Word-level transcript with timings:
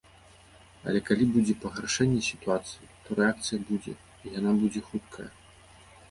Але 0.91 0.99
калі 1.09 1.25
будзе 1.33 1.53
пагаршэнне 1.65 2.21
сітуацыі, 2.29 2.89
то 3.03 3.17
рэакцыя 3.19 3.59
будзе, 3.67 3.93
і 4.25 4.33
яна 4.39 4.55
будзе 4.63 4.81
хуткая. 4.87 5.27